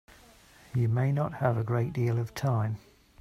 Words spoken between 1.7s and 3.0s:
deal of time.